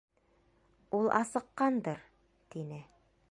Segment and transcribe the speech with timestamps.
[0.99, 2.03] —Ул асыҡҡандыр,
[2.55, 2.81] тине.